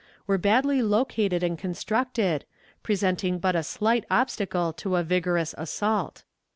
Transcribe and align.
were 0.25 0.39
badly 0.39 0.81
located 0.81 1.43
and 1.43 1.59
constructed, 1.59 2.43
presenting 2.81 3.37
but 3.37 3.55
a 3.55 3.61
slight 3.61 4.03
obstacle 4.09 4.73
to 4.73 4.95
a 4.95 5.03
vigorous 5.03 5.53
assault." 5.59 6.23